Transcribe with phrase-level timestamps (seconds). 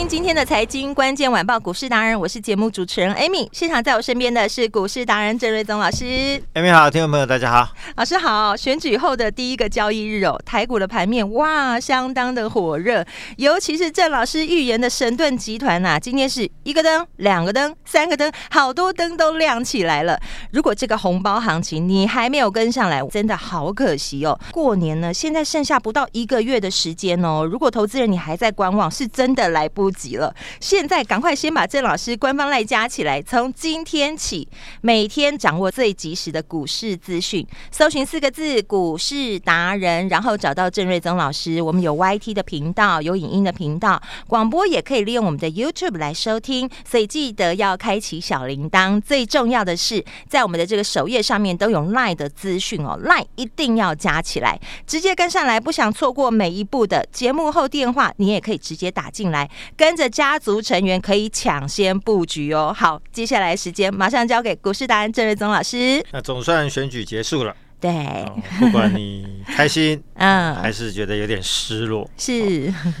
[0.00, 3.46] 听今天的财经关键晚报股市达人，我是节目主持人 Amy。
[3.52, 6.42] 现场在我身边的是股市达人郑瑞宗老师。
[6.54, 8.56] Amy 好，听众朋友大家好，老师好。
[8.56, 13.04] 选举后的第一个交易日哦，台股的盘面哇，相当的火热，
[13.36, 20.18] 尤其是郑老师预言的神盾集团呐、啊，今天是一个灯、两个灯、三个灯，好多灯都亮起来了。
[20.52, 24.40] 如果这个红包行情你还没有跟上来，真的好可惜哦。
[24.50, 29.60] 过年呢，现在剩下不到一个月的时间哦，如果投资人你还在观望，是真的来。
[29.60, 34.48] 来急了，现在赶快先把郑老师官方赖加起来，从今天起
[34.80, 41.62] 每天掌握最及时的股市资讯，搜寻四个字“股市达人”，然后找到郑瑞宗老师。
[41.62, 49.00] 我们有 YT 的频道，有影音的频道，广播也可以利用我们的 YouTube 来收听，所以记得要开启小铃铛。
[49.00, 55.60] 最重要的是，在我们的这个首页上面都有 Line 的资讯哦，Line 一定要加起来，直接跟上来。
[55.60, 59.48] 不想错过每一步的节目后电话，你也可以直接打进来。
[59.80, 62.70] 跟着家族成员可以抢先布局哦。
[62.76, 66.04] 好，接下来时间马上交给股市达人郑瑞宗老师。
[66.12, 72.70] 那总算选举结束了，对，哦、不管你开心， 嗯，还是觉得有点失落，是。
[72.70, 72.92] 哦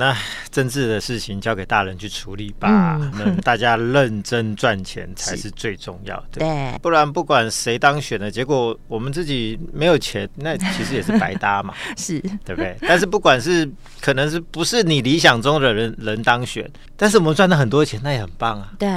[0.00, 0.16] 那
[0.50, 2.98] 政治的事情交给大人去处理吧。
[3.18, 6.40] 那、嗯、 大家认真赚钱才是最重要的。
[6.40, 11.74] 对，不然不管谁当选了，结果我们自己没有钱，那其实也是白搭嘛。
[11.98, 12.74] 是，对不对？
[12.80, 16.66] 但是不管是可能是不是你理想中的人人当选，
[16.96, 18.72] 但是我们赚了很多钱，那也很棒啊。
[18.78, 18.88] 对，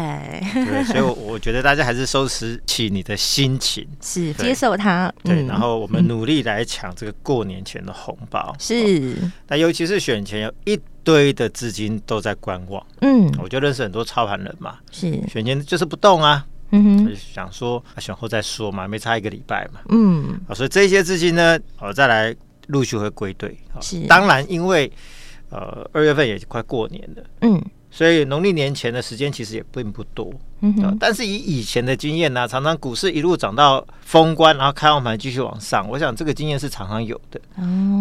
[0.54, 5.14] 对，所以我觉得大家还是收拾起你的心情， 是接受它。
[5.22, 8.56] 对，然后我们努力来抢这个过年前的红包。
[8.58, 9.18] 是，
[9.50, 10.80] 那尤其是选前有一。
[11.04, 15.12] 堆的资金都在观望，嗯，我就认识很多操盘人嘛，是。
[15.28, 22.36] 选前就是不动啊，嗯哼，就想说选后再说嘛，没差一个礼拜嘛，嗯，所以这些资金呢，我再来
[22.68, 24.92] 陆续会归队，是，当然因为
[25.50, 27.62] 呃二月份也快过年了，嗯，
[27.92, 30.32] 所以农历年前的时间其实也并不多，
[30.62, 37.42] 嗯哼，但是以以前的经验呢，常常股市一路涨到封关，然后开完盘继续往上，我想这个经验是常常有的，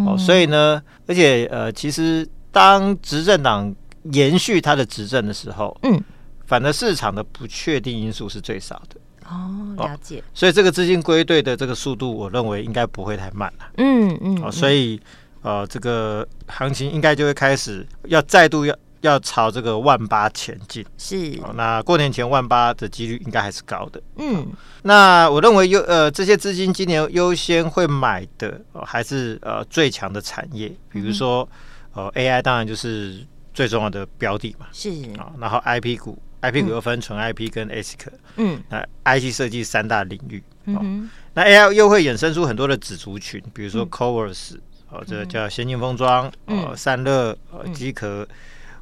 [0.07, 2.29] 哦，所以呢，而且呃其实。
[2.53, 3.75] 当执政党
[4.13, 6.01] 延续他的执政的时候，嗯，
[6.45, 8.97] 反而市场的不确定因素是最少的。
[9.25, 10.19] 哦，了解。
[10.19, 13.65] 哦，所以这个资金归队的这个速度，我认为应该不会太慢了。
[13.79, 14.43] 嗯嗯。
[14.43, 15.01] 哦，所以
[15.41, 20.85] 呃，这个行情应该就会开始要再度要要朝这个万八前进。
[20.99, 21.41] 是。
[21.43, 24.03] 哦，那过年前万八的几率应该还是高的。
[24.17, 24.41] 嗯。
[24.41, 24.47] 哦，
[24.83, 31.49] 那我认为优呃这些资金今年优先会买的，哦，还是呃最强的产业，比如说。
[31.51, 31.57] 嗯
[31.95, 34.91] 哦，AI 当然就是最重要的标的嘛，是。
[35.19, 37.99] 啊，然后 IP 股，IP 股又分纯 IP 跟 ASIC，
[38.37, 44.57] 嗯，那 IC 设计三大领域，嗯，那 AI 又会衍生出很多的子族群，比如说 Covers，
[44.91, 48.27] 哦，这个叫先进封装，哦，散热，呃，机壳，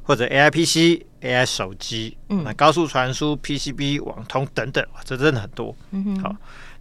[0.03, 6.35] 或者 AI PC、AI 手机，嗯，那高速传输、PCB、网通等等，这真的很多，嗯哼，好，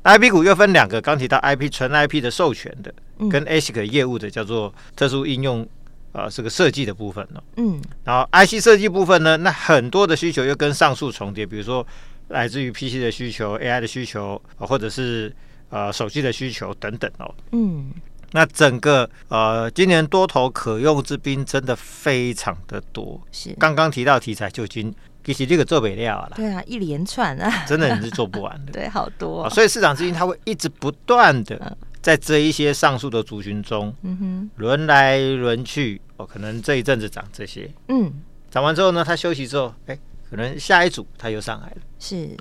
[0.05, 2.95] 那 IP 股又分两个，刚提到 IP 纯 IP 的授权的，
[3.29, 5.69] 跟 ASIC 业务的，叫做特殊应用。
[6.13, 11.87] 啊，这个设计的部分呢，嗯，然后 IC 设计部分呢，那很多的需求又跟上述重叠，比如说
[12.29, 15.33] 来自于 PC 的需求、AI 的需求，或者是
[15.69, 17.93] 呃手机的需求等等哦，嗯，
[18.33, 23.55] 那整个呃今年多头可用之兵真的非常的多，是。
[23.59, 24.93] 刚刚提到题材就已经
[25.23, 31.77] 其实这个做不了了，对啊，一连串啊，真的你是做不完的， 对，好多、哦，所以市场资金它会一直不断的。
[32.01, 38.11] 嗯在这一些上述的族群中，嗯哼，轮来轮去，哦，可能这一阵子涨这些，嗯，
[38.51, 39.99] 涨完之后呢，它休息之后，哎，
[40.31, 42.35] 可能下一组它又上来了，是，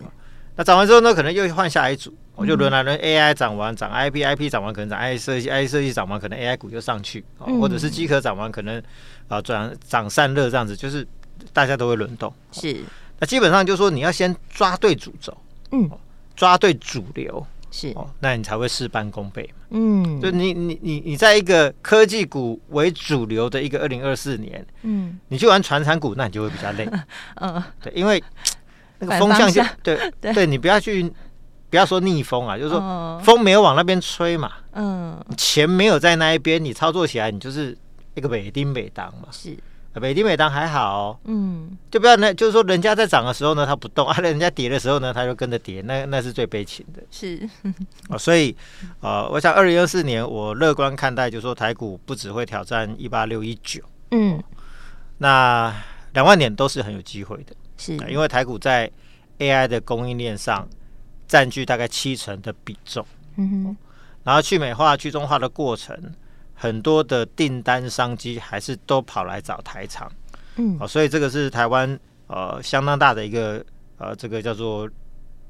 [0.55, 8.81] 那涨完之后呢，可能又换下一组，我就轮来轮 AI 涨完涨 IP，IP 涨完可能涨 IC 设计，IC 设计涨完可能 AI 股又上去，或者是机壳涨完可能
[9.27, 11.05] 啊转涨散热这样子，就是
[11.51, 12.81] 大家都会轮动，是，
[13.19, 15.37] 那基本上就是说你要先抓对主轴，
[15.71, 15.89] 嗯，
[16.33, 17.45] 抓对主流。
[17.71, 17.89] 是。
[17.95, 19.65] 哦，那你才会事半功倍嘛。
[19.71, 26.89] 嗯，就你你你你在一个科技股为主流的一个二零二四年，嗯，你去玩传产股，那你就会比较累。
[27.41, 28.23] 嗯，对，因为
[28.99, 31.03] 那个风向就对 对，对，你不要去，
[31.69, 37.77] 不要说逆风啊，就是说风没有往那边吹嘛，嗯，钱没有在那一边，你操作起来你就是
[38.15, 39.55] 一个北丁北当嘛，是。
[39.95, 47.01] 美的美当还好，哦，嗯，就不要那，就是说人家在涨的时候呢，它不动 啊；人家跌的时候呢，它就跟着跌，那那是最悲情的。
[47.09, 47.49] 是，
[48.07, 48.55] 哦，所以，
[49.01, 53.81] 呃，我想二零二四年我乐观看待，就是说台股不只会挑战一八六一九，
[54.11, 54.41] 嗯，
[55.17, 55.73] 那
[56.13, 58.89] 两万点都是很有机会的，是，因为台股在
[59.39, 60.67] AI 的供应链上
[61.27, 63.03] 占据大概七成的比重，
[63.37, 63.77] 嗯哼，
[64.23, 65.97] 然后去美化、去中化的过程。
[66.61, 70.11] 很多的订单商机还是都跑来找台厂，
[70.57, 71.97] 嗯，哦，所以这个是台湾
[72.27, 73.63] 呃相当大的一个
[73.97, 74.87] 呃这个叫做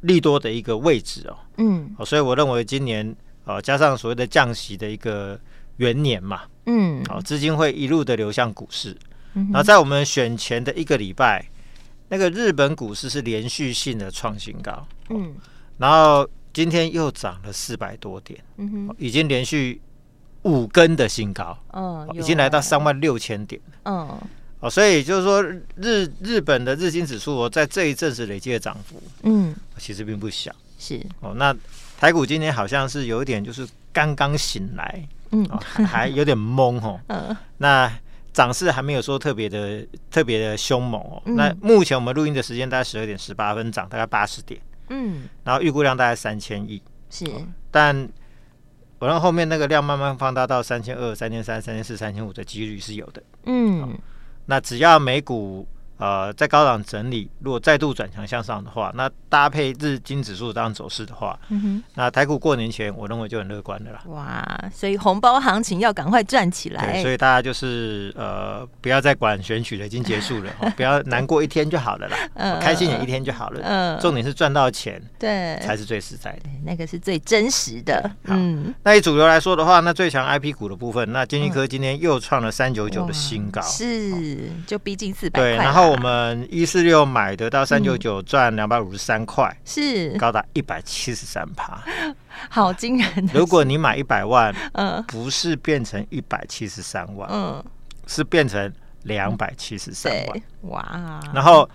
[0.02, 3.16] 利多的一个位置哦，嗯，哦，所以我认为今年
[3.46, 5.40] 呃加上所谓的降息的一个
[5.78, 8.96] 元年嘛，嗯，哦，资金会一路的流向股市，
[9.34, 11.44] 嗯，然后在我们选前的一个礼拜，
[12.10, 15.34] 那个日本股市是连续性的创新高，嗯，
[15.80, 19.82] 然后今天又涨了四百多点，嗯哼，已经连续。
[20.44, 24.18] 五根的新高，嗯，已经来到三万六千点，嗯，
[24.62, 25.44] 哦，所以就是说
[25.76, 31.06] 日日本的日经指数哦，在这一阵子累计的涨幅，嗯，其实并不小，是。
[31.20, 31.34] 哦。
[31.36, 31.54] 那
[32.00, 35.46] 台股今天好像是有一点就是刚刚醒来，嗯，
[35.86, 37.92] 还有点懵哦， 嗯，那
[38.32, 41.22] 涨势还没有说特别的特别的凶猛哦。
[41.26, 47.26] 那目前我们录音的时间大概十二点十八分，涨大概八十点，嗯，然后预估量大概三千亿，是，
[47.70, 48.08] 但。
[49.00, 53.24] 我让后面那个量慢慢放大到三千二、三千三、三千四、三千五的几率是有的。
[53.46, 53.98] 嗯，
[54.46, 55.68] 那只要美股。
[56.00, 61.38] 呃，在高档整理，如果再度转强向上的话，那搭配日经指数这样走势的话，
[61.96, 64.02] 那台股过年前，我认为就很乐观的啦。
[64.06, 64.42] 哇，
[64.74, 66.94] 所以红包行情要赶快赚起来。
[66.94, 73.60] 对，所以大家就是呃，不要再管选举了，已经结束了， 不要难过一天就好了啦， 嗯，开心也一天就好了。
[73.62, 78.10] 嗯，重点是赚到钱，对，才是最实在的，那个是最真实的。
[78.24, 85.50] 嗯，那以主流来说的话，那最强 IP 股的部分，那金立科今天又创了三九九的新高，是，就逼近四百块。
[85.50, 85.89] 对，然后。
[85.90, 90.16] 我们一四六买得到三九九赚两百五十三块，是。
[90.18, 91.82] 高达一百七十三趴，
[92.50, 93.30] 好惊人！
[93.34, 97.64] 如果你买一百万，嗯，不是变成一百七十三万，嗯，
[98.06, 98.72] 是变成
[99.04, 100.42] 两百七十三万，
[100.72, 101.20] 哇！
[101.34, 101.68] 然后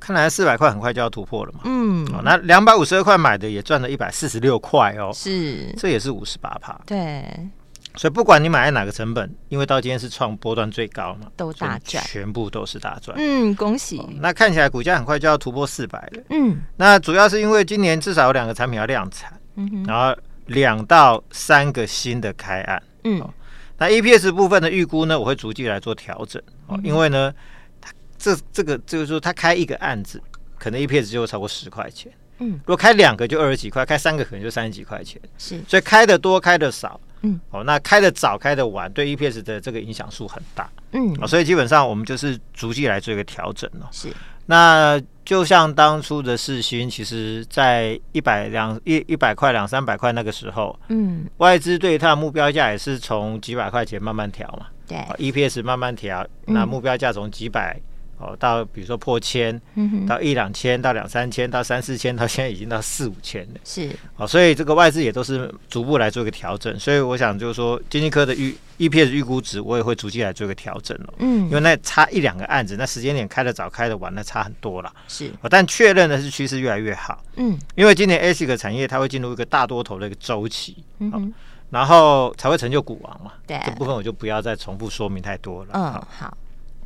[0.00, 7.48] 看来四百块很快就要突破了嘛，嗯，那两百五十二块买的也赚了一百四十六块哦，是，这也是五十八趴，对。
[7.96, 13.16] 所以不管你买在哪个成本，因为到今天是创波段最高嘛，都大赚，全部都是大赚。
[13.18, 14.08] 嗯，恭喜、哦。
[14.20, 16.22] 那看起来股价很快就要突破四百了。
[16.30, 20.16] 嗯，那主要是因为今年至少有两个产品要量产，嗯，然后
[20.46, 22.82] 两到三个新的开案。
[23.04, 23.30] 嗯，哦、
[23.78, 26.40] 那 EPS 部分的预估呢，我会逐季来做调整。
[26.68, 27.34] 哦，嗯、因为呢，
[27.80, 30.22] 它这这个就是说，它开一个案子，
[30.58, 32.12] 可能 EPS 就会超过十块钱。
[32.38, 35.20] 嗯，如果开两个就二十几块，开三个可能就三十几块钱。
[35.36, 36.98] 是，所以开的多，开的少。
[37.22, 40.70] 嗯，哦，那开的早开的晚，对 EPS 的这个影响数很大。
[40.92, 43.88] 嗯，哦，所以基本上我们就是逐季来做一个调整了。
[43.92, 44.08] 是，
[44.46, 54.66] 那就像当初的世新，其实在一百两一一百块两三百块那个时候，嗯，外资对它的目标价也是从几百块钱慢慢调嘛。
[54.88, 57.80] 对，EPS 慢慢调，那目标价从几百。
[58.20, 59.58] 哦，到比如说破千，
[60.06, 63.60] 到一两千，到两三千，到三四千，到现在已经到四五千了。
[63.64, 66.78] 是，哦，所以这个外资也都是逐步来做一个调整。
[66.78, 71.14] 所以我想就是说，经济科的预 EPS 预估值，我也会逐渐来做一个调整了。
[71.16, 74.92] 嗯，因为那差一两个案子，那时间点开的早开的晚，那差很多了。
[75.08, 77.24] 是，但确认的是趋势越来越好。
[77.36, 80.76] 嗯，因为今年 ASIC 产业它会进入一个大多头的一个周期。
[80.98, 81.32] 嗯，
[81.70, 83.32] 然后才会成就股王嘛。
[83.46, 85.70] 对，这部分我就不要再重复说明太多了。
[85.72, 86.36] 嗯，好。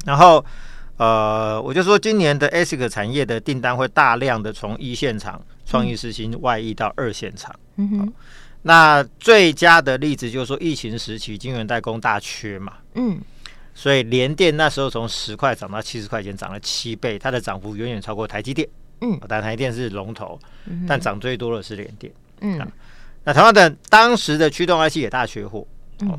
[0.07, 0.45] 然后。
[0.97, 7.53] 呃，我就说今年的 ASIC 产业的订单会大量的从一线厂创意世芯外溢到二线厂。
[7.77, 8.13] 嗯哼，
[8.63, 12.75] 那最佳的例子就是说疫情时期晶圆代工大缺嘛。
[12.95, 13.21] 嗯，
[13.75, 18.69] 所以联电那时候从十块涨到七十块钱，涨了七倍，它的涨幅远远超过台积电。
[19.01, 20.39] 嗯，但台积电是龙头，
[20.87, 22.13] 但涨最多的是联电。
[22.41, 22.65] 嗯，
[23.25, 25.67] 那同样的，当时的驱动 IC 也大缺货。
[26.03, 26.17] 嗯，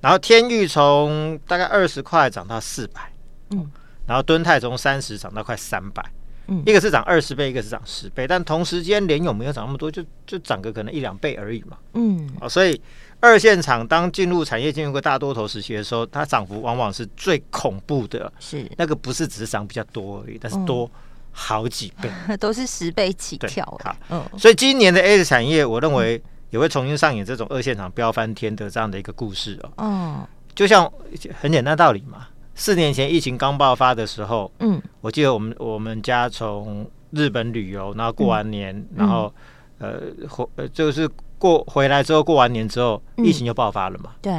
[0.00, 3.12] 然后天钰从大概二十块涨到四百。
[3.50, 3.70] 嗯。
[4.06, 6.04] 然后敦泰从三十涨到快三百，
[6.48, 12.78] 嗯，一个是涨二十倍，一个是涨十倍，但同时间联勇没有涨那么多，就就涨个可能一两倍而已嘛，嗯，啊，所以
[13.20, 18.70] 二线厂当进入产业进入个大多头时期的时候，它涨幅往往是最恐怖的，是。
[18.76, 20.90] 那个不是只是涨比较多而已，但是多
[21.32, 30.92] 好几倍，嗯、 都是十倍起跳，好，嗯，所以今年的 A 产业，我认为也会重新上演这种二线厂飙翻天的这样的一个故事哦，嗯，就像
[31.40, 32.28] 很简单道理嘛。
[32.54, 39.32] 四年前疫情刚爆发的时候，嗯，我记得我们我们家从日本旅游，然后过完年，嗯、然后
[39.78, 41.08] 呃回呃就是
[41.38, 44.12] 过回来之后过完年之后，疫情就爆发了嘛。
[44.22, 44.32] 对。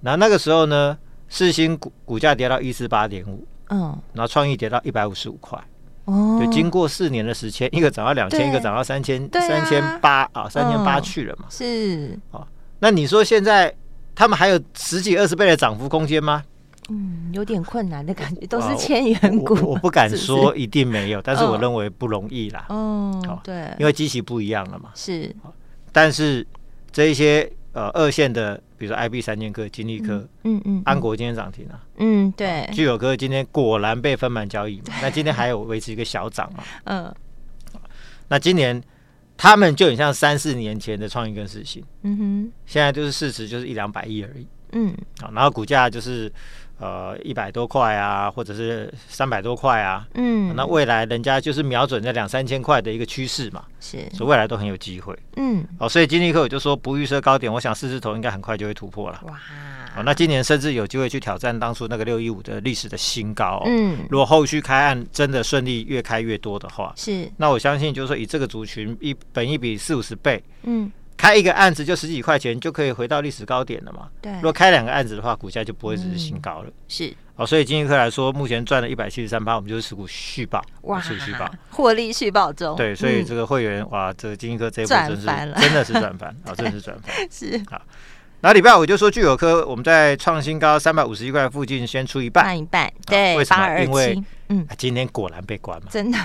[0.00, 0.96] 然后那个时候呢，
[1.28, 5.58] 四星股股价跌到一四八点五，嗯，然后创意跌到一百五十五块。
[6.06, 6.40] 哦。
[6.42, 11.44] 就经过四年的时间，一个涨到两千，一个涨到三千，三千八啊，三千八去了嘛。
[11.50, 12.18] 是。
[12.30, 12.46] 哦，
[12.78, 13.74] 那你说现在
[14.14, 16.42] 他们还有十几二十倍的涨幅空间吗？
[16.90, 19.54] 嗯，有点困难的感觉，都是千元股。
[19.70, 22.66] 我不敢说一定没有，但是我认为不容易啦。
[22.68, 24.90] 哦，对，因为机器不一样了嘛。
[24.94, 25.34] 是，
[25.92, 26.46] 但是
[26.92, 31.80] 这一些呃二线的，比如说 IB 三剑客、金立科，嗯嗯，安国今天涨停了。
[31.96, 32.68] 嗯，对。
[32.72, 36.62] 聚友科今天果然被分盘交易嘛， 那今天还有维持一个小涨嘛。
[36.84, 37.14] 嗯。
[38.28, 38.82] 那今年
[39.38, 41.82] 他们就很像三四年前的创意跟世芯。
[42.02, 42.52] 嗯哼。
[42.66, 44.46] 现在就是市值就是一两百亿而已。
[44.72, 44.94] 嗯。
[45.20, 46.30] 好，然后股价就是。
[46.80, 59.38] 呃，一百多块啊，或者是三百多块啊，嗯，那未来人家就是瞄准在两三千块的一个趋势嘛，是，所以未来都很有机会，嗯，哦，所以金立科我就说不预设高点，我想四字头应该很快就会突破了，哇，
[59.96, 70.90] 哦，那今年甚至有机会去挑战当初那个六一五的历史的新高，嗯，如果后续开案真的顺利，越开越多的话，是，那我相信就是说以这个族群一本一比四五十倍，嗯。
[71.24, 74.08] 开一个案子就十几块钱就可以回到历史高点了嘛？
[74.20, 74.30] 对。
[74.34, 76.70] 如果开两个案子的话，股价就不会只是新高了。
[76.86, 77.14] 是。
[77.36, 82.76] 哦，所以金立科来说，目前赚了一百七十三趴，我们就是持股续报，哇，持续报，获利续报中。
[82.76, 87.12] 对，所以这个会员哇，这个金立科这一波真是真的是赚翻，啊， 真的是赚翻。
[87.30, 87.58] 是。
[87.68, 87.80] 好，
[88.40, 92.92] 然后礼拜五就说聚友科，我们在创新高三百五十一块附近先出一半，一半。
[93.06, 93.36] 对。
[93.36, 93.80] 为什么？
[93.80, 95.88] 因为嗯，今天果然被关嘛。
[95.90, 96.18] 真的。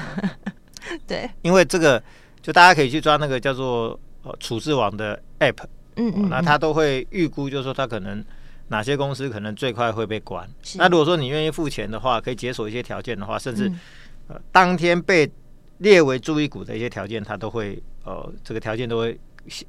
[1.07, 1.27] 对。
[1.41, 2.03] 因为这个，
[2.41, 3.99] 就大家可以去抓那个叫做。
[4.23, 5.63] 哦，处置网的 App，
[5.95, 8.23] 嗯，嗯，那他都会预估，就是说他可能
[8.67, 10.47] 哪些公司可能最快会被关。
[10.75, 13.79] 那如果说你愿意付钱的话，可以解锁一些条件的话，甚至、嗯、
[14.27, 15.29] 呃当天被
[15.77, 19.17] 列为注意股的一些条件，他都会呃这个条件都会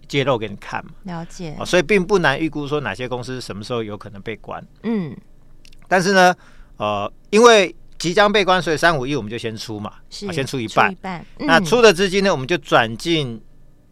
[0.09, 0.90] 揭露给你看嘛。
[1.04, 1.54] 了解。
[1.59, 4.61] 哦，所以并不难预估说哪些公司什么时候有可能被关。
[4.83, 5.16] 嗯。
[5.87, 6.35] 但是呢，
[6.76, 10.88] 呃，因为即将被关，所以三五一我们就先出嘛，是先出一半。
[10.88, 11.26] 出一半。
[11.38, 13.40] 嗯、那出的资金呢，我们就转进。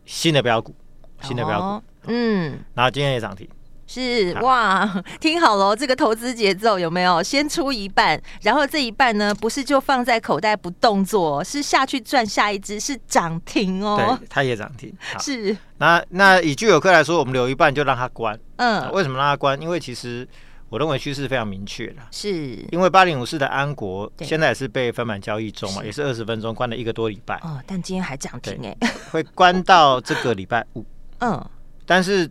[0.08, 0.74] 新的标股，
[1.20, 3.46] 新的标股，嗯，然后今天也涨停，
[3.86, 7.22] 是哇， 听好了，这个投资节奏有没有？
[7.22, 14.16] 先出一半，然后这一半呢，不是就放在口袋不动作，是下去赚下一支，是涨停哦。
[14.18, 15.54] 对，它也涨停，是。
[15.76, 19.60] 那那以聚友科来说，我们留一半就让它关，嗯，为什么让它关？
[19.60, 20.26] 因为其实。
[20.68, 22.56] 我认为趋势非常明确了，是。
[22.70, 28.76] 因为八零五四的安国现在也是被分盘交易中嘛，也是二十分钟关了一个多礼拜哦，但今天还涨停哎，
[29.10, 30.84] 会关到这个礼拜五，
[31.20, 31.42] 嗯，
[31.87, 32.30] 但是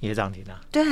[0.00, 0.82] 也涨停了，对，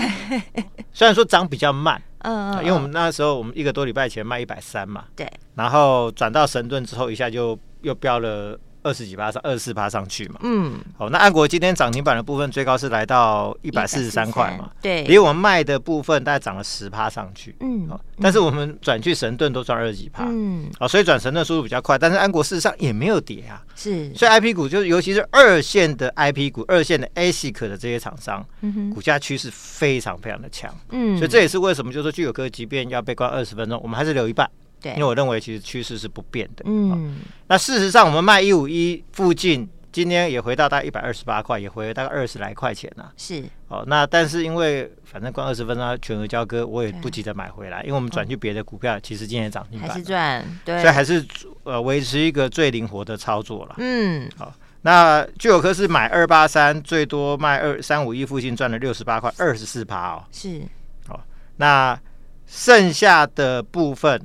[0.92, 8.58] 虽然说涨比较慢，嗯，因为我们那时候我们一个多礼拜前卖一百三嘛，对，然后转到神盾之后一下就又飙了。
[8.86, 10.38] 二十几趴上，二十四趴上去嘛。
[10.42, 14.70] 嗯，好，那安国今天涨停板的部分最高是来到一百四十三块嘛。
[14.80, 17.56] 对，离我们卖的部分大概涨了十趴上去。
[17.60, 20.24] 嗯，好，但是我们转去神盾都赚二十几趴。
[20.28, 23.60] 嗯，好，所以转神盾速度比较快，但是安国事实上也没有跌啊。
[23.74, 28.46] 是，所以 I P 股就是尤其是二线的 I P 股，二线的 ASIC 的这些厂商，
[28.94, 30.72] 股价趋势非常非常的强。
[30.90, 34.48] 嗯，所以这也是为什么就是说聚友科即便要被关二十分钟，我们还是留一半。
[34.80, 36.64] 对，因为我认为其实趋势是不变的。
[36.66, 37.18] 嗯，
[37.48, 43.10] 那事实上我们卖一五一附近，今天也回到大概一百二十八块，也回了大概二十来块钱了。
[43.16, 51.24] 是，哦，那但是因为反正关二十分钟全额交割，我也不急着买回来，因为我们转去别的股票，其实今天涨停板还是赚，对，所以还是
[51.64, 53.76] 呃维持一个最灵活的操作了。
[53.78, 54.52] 嗯，好，
[54.82, 60.24] 那聚友科是买二八三，最多卖二三五一附近赚了六十八块，二十四趴哦。
[60.30, 60.60] 是，
[61.08, 61.18] 哦，
[61.56, 61.98] 那
[62.46, 64.20] 剩下的部分。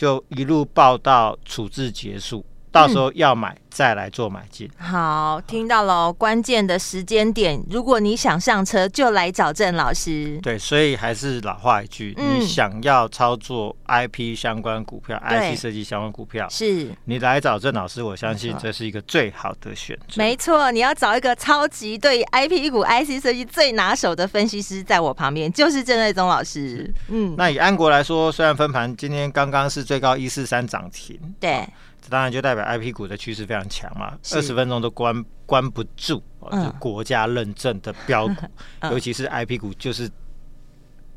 [0.00, 3.52] 就一路报到处置结束，到时候要买。
[3.52, 7.62] 嗯再来做买进，好，听到了关键的时间点。
[7.70, 10.40] 如果你想上车，就来找郑老师。
[10.42, 20.16] 对，所以还是老话一句，嗯、你想要操作 IP 相关股票、IC 设计相关股票，是你来找郑老师，我相信这是一个最好的选择。
[20.16, 26.92] 没错，你要找一个超级对 IP 股、IC 设计最拿手的分析师，在我旁边就是郑瑞宗老师。
[27.06, 31.64] 嗯，那以安国来说，虽然分盘今天刚刚是最高一四三涨停，对。
[32.10, 38.34] 当然就代表 IP 股的趋势非常强嘛，二十分钟都关关不住，嗯、就国家认证的标股，
[38.80, 40.10] 嗯、尤其是 IP 股就是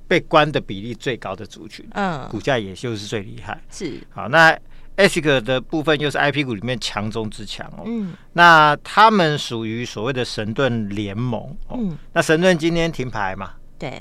[0.07, 3.59] 被关的比例最高的族群，嗯，股价也就是最厉害。
[3.69, 3.99] 是。
[4.11, 4.57] 好，那
[4.95, 13.99] ASIC 的部分又是 IP 股里面强中之强哦，嗯，那他们属于所谓的神盾联盟哦，嗯、那神盾今天停牌嘛，对，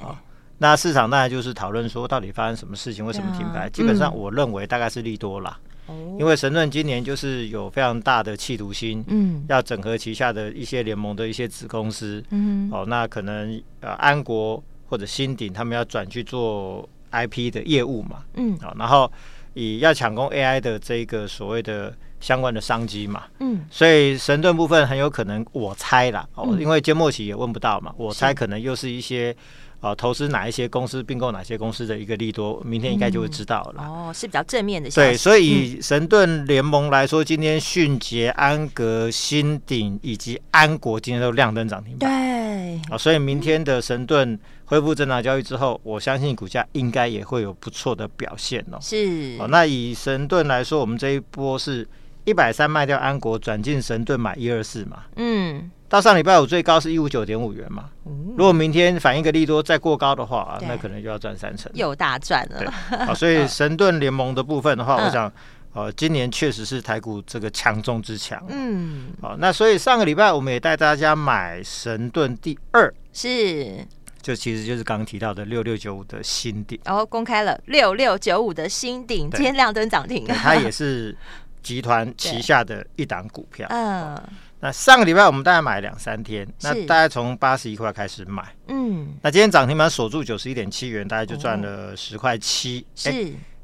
[0.59, 3.69] 那市场当然就是讨论说到底发生什么事情，为什么停牌？
[3.69, 5.59] 嗯、基本上我认为大概是利多啦。
[5.93, 19.11] 哦，因为神盾今年就是有非常大的企图心，嗯，要整合旗下的一些联盟的一些子公司，嗯，哦，那可能呃安国或者新鼎他们要转去做 IP 的业务嘛，嗯，啊，然后
[19.55, 21.95] 以要抢攻 AI 的这个所谓的。
[22.23, 29.35] 相关的商机嘛，嗯，所以神盾部分很有可能，我猜啦，哦，因为缄默期也问不到嘛，我猜可能又是一些，
[29.83, 33.83] 呃，投资哪一些公司并购哪些公司的一个利多，明天应该就会知道了。
[33.83, 34.89] 哦，是比较正面的。
[34.91, 42.09] 对，所以以神盾联盟来说，今天迅捷、安格、新鼎以及安国今天都亮灯涨停板。
[42.09, 48.79] 对，啊，所以明天的神盾恢复正常交易之后，我相信股价应该也会有不错的表现哦。
[48.81, 51.87] 是，哦，那以神盾来说，我们这一波是。
[52.25, 55.03] 一百三卖掉安国，转进神盾买一二四嘛。
[55.17, 57.91] 嗯，到上礼拜五最高是一五九点五元嘛。
[58.07, 62.73] 嗯，如果明天反映个利多再过高的话啊，那可能就要赚三成，又大赚了。
[63.05, 65.31] 好，所以神盾联盟的部分的话，我想，
[65.75, 68.43] 呃，今年确实是台股这个强中之强。
[68.49, 73.87] 嗯，好，那所以上个礼拜我们也带大家买神盾第二，是，
[74.23, 76.81] 就其实就是刚刚提到的六六九五的新顶。
[76.87, 81.15] 然后公开了六六九五的新顶，今天亮灯涨停，它也是。
[81.63, 84.21] 集团旗 下的一档股票，嗯，
[84.63, 93.11] 那上个礼拜我们大概买两三天，那大概从八十一块开始买，嗯，那今天涨停板锁住九十一点七元，大概就赚了十块七，是，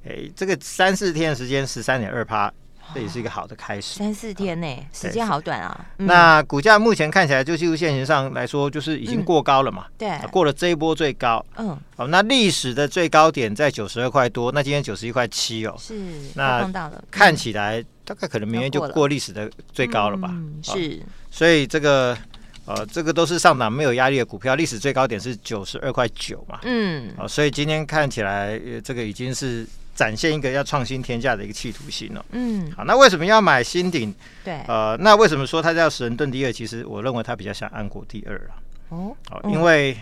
[0.04, 2.52] 哎，这个三四天的时间十三点二趴。
[2.94, 3.98] 这也是一个好的开始。
[3.98, 5.86] 三四天呢，时间好短啊。
[5.98, 9.84] 那股价目前看起来，就技术线型上来说，就是已经过高了嘛。
[9.98, 11.44] 对，过了这一波最高。
[11.58, 11.78] 嗯。
[11.94, 15.76] 好，那历史的最高点在九十二块多，那今天九十一块七哦。
[15.78, 15.94] 是。
[16.34, 16.66] 那
[17.10, 20.34] 看起来大概可能明年就过历史的最高了吧？
[20.62, 20.98] 是。
[21.30, 22.16] 所以这个
[22.64, 26.60] 呃，这个都是上涨没有压力的股票，历史最高点是九十二块九嘛。
[26.62, 27.12] 嗯。
[27.18, 29.66] 好，所以今天看起来，呃这个已经是。
[29.98, 32.24] 展现一个要创新天价的一个企图心了。
[32.30, 34.14] 嗯，好，那为什么要买新鼎？
[34.44, 36.52] 对，呃，那为什么说它叫神盾第二？
[36.52, 38.62] 其实我认为它比较像安国第二啊。
[38.90, 39.98] 哦，好，因为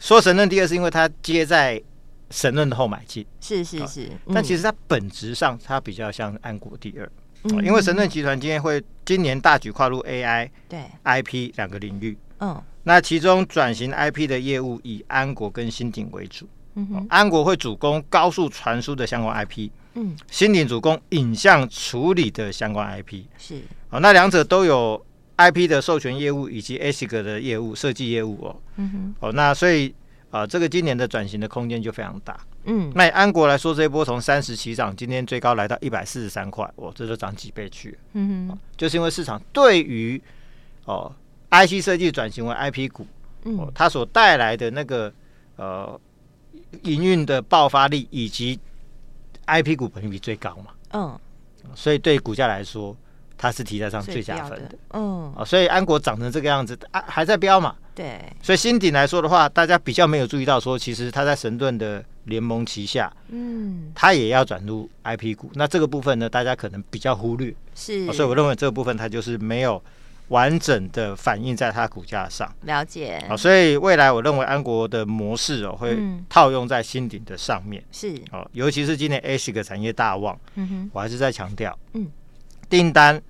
[0.00, 1.80] 说神盾第二，是因为它接在
[2.28, 3.24] 神盾的后买进。
[3.40, 7.08] 是是是，但其实它本质上它比较像安国第二。
[7.52, 10.80] 嗯，因为神盾集团今天会今年大举跨入 AI、对。
[11.04, 12.16] IP 两个领域。
[12.40, 16.48] 嗯，那其中转型 IP 的业务以安国跟新鼎为主。
[16.78, 25.02] 嗯、安国会主攻高速传输的相关 IP，嗯，新鼎主攻影像处理的相关 IP，是，好，那两者都有
[25.38, 29.88] IP 的授权业务以及 ASIC 的业务设计业务哦，嗯哼，哦，那所以
[30.28, 40.20] 啊、呃，这个今年的转型的空间就非常大，嗯，那以安国来说，这一波从三十起涨，今天最高来到一百四十三块，哇，这就涨几倍去，嗯哼，就是因为市场对于
[40.84, 41.10] 哦
[41.50, 43.06] IC 设计转型为 IP 股，
[43.44, 45.12] 哦，它所带来的那个
[45.56, 45.98] 呃。
[46.82, 48.58] 营运的爆发力以及
[49.46, 51.18] IP 股本益比最高嘛，嗯，
[51.74, 52.94] 所以对股价来说，
[53.38, 69.82] 它是题材上最加分的，的嗯，啊，所以安国涨成这个样子，啊，还在飙嘛，对，所以新鼎来说的话，大家比较没有注意到说，其实它在神盾的联盟旗下，嗯，它也要转入 IP 股，那这个部分呢，大家可能比较忽略，是，所以我认为这个部分它就是没有。
[70.28, 73.24] 完整的反映在它股价上，了解。
[73.28, 75.96] 好，所以未来我认为安国的模式哦，会
[76.28, 77.80] 套用在新鼎的上面。
[77.92, 78.12] 是。
[78.32, 82.08] 哦，尤其是今年 ASIC 产业大旺，嗯哼，我还是在强调，嗯，
[82.68, 83.22] 订单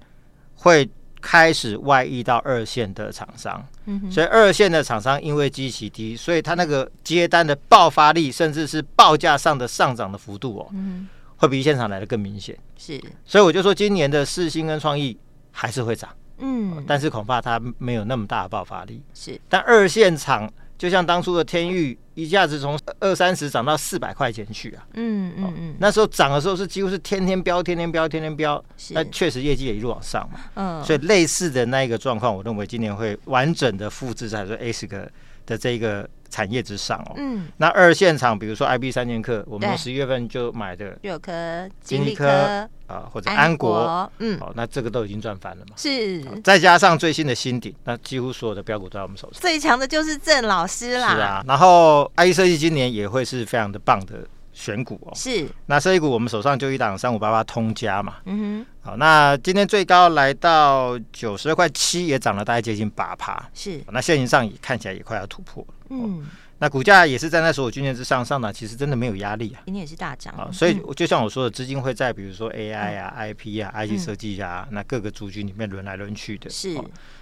[0.54, 0.88] 会
[1.28, 12.56] 开始外溢到二线的厂商，嗯，所以二线的厂商因为基期低，所以它那个接单的爆发力，甚至是报价上的上涨的幅度哦，嗯，会比一线厂来的更明显。
[12.76, 15.18] 是，所以我就说今年的四星跟创意
[15.50, 16.08] 还是会涨。
[16.38, 19.02] 嗯，但是恐怕它没有那么大的爆发力。
[19.12, 24.86] 是，但二线厂就像当初的天域，一下子从二三十涨到四百块钱去啊。
[24.94, 28.62] 嗯嗯嗯，那时候涨的时候是几乎是天天飙，天天飙，天天飙。
[28.90, 30.40] 那确实业绩也一路往上嘛。
[30.54, 35.08] 嗯，所以类似的那一个状况，我认为今年会完整的复制在说 ASIC
[35.46, 36.06] 的这个。
[36.28, 41.32] 产业之上哦，嗯，那二线厂，比如说 IB 三剑客，我们十一月份就买的有科、
[41.80, 54.26] 金立科啊、呃，或者安国，嗯，好，那这个都已经赚翻了嘛，是，再加上最新的新鼎，那几乎所有的标股都在我们手上，最强的就是郑老师啦，是啊，然后 IE 设计今年也会是非常的棒的。
[54.56, 55.46] 选股哦，是。
[55.66, 63.78] 那设计股，我们手上就一档三五八八通家嘛，嗯哼，好，那今天最高来到九十二块七，也涨了大概接近八趴，是。
[63.92, 66.26] 那线型上也看起来也快要突破了，嗯，
[66.58, 70.34] 那股价也是站在所有均线之上上涨，其实真的没有压力啊，今天也是大涨。
[70.34, 76.74] 啊，所以就像我说的，资金会在比如说 AI 啊、IP 啊、IC 设计啊，那各个族群里面轮来轮去的，是。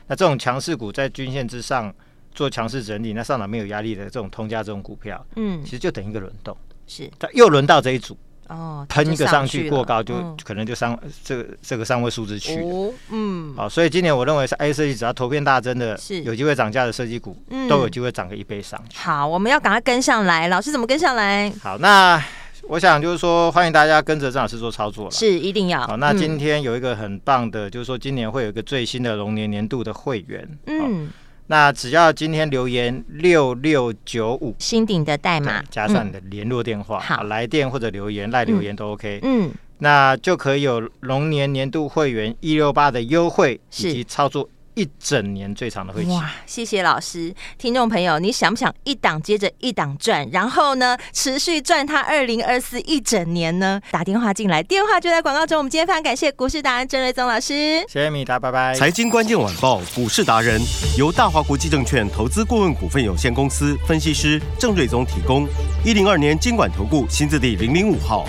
[0.06, 1.92] 那这种强势股在均线之上
[2.32, 6.56] 做强势整理，那上涨没有压力的这种通家这种股票，嗯，其实就等一个轮动。
[6.86, 8.16] 是，他又轮到这一组，
[8.48, 12.94] 哦，喷一个上去过高就可能就上这个这个三位数字去了。
[13.10, 17.36] 嗯，好，所以今年我认为是 IC 设计只要头片大增的，是有机会涨价的设计股，
[17.68, 18.98] 都有机会涨个一倍上去。
[18.98, 21.52] 好，我们要赶快跟上来，老师怎么跟上来？
[21.62, 22.22] 好，那
[22.68, 25.86] 我想就是说，欢迎大家跟着郑老师做操作了，是一定要。
[25.86, 31.08] 好，那今天有一个很棒的，就是说今年会有一个最新的龙年年度的会员，嗯。
[31.46, 44.48] 那只要今天留言六六九五新鼎的代码，加上你的联络电话，嗯、好，来电或者留言赖留言都 OK，嗯，那就可以有龙年年度会员一六八的优惠以及操作。
[44.74, 46.30] 一整年最长的会期哇！
[46.46, 53.80] 谢谢老师，听众朋友，你想不想一档接着一档赚，然后呢持续赚它二零二四一整年呢？
[53.90, 55.58] 打电话进来，电话就在广告中。
[55.58, 58.74] 我们今天非常感谢股市达人郑瑞宗老师，谢谢米达，拜拜。
[58.74, 60.60] 财经关键晚报股市达人
[60.98, 65.46] 由大华国际证券投资顾问股份有限公司分析师郑瑞宗提供。
[65.84, 68.26] 一零二年经管投顾新字第零零五号。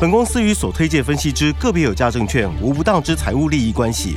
[0.00, 4.16] 本公司与所推介分析之个别有价证券无不当之财务利益关系。